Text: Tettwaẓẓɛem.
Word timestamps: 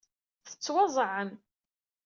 Tettwaẓẓɛem. 0.47 1.29